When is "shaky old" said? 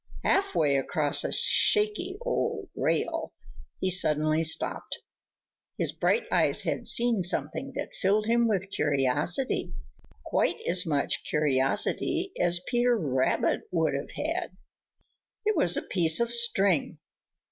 1.31-2.69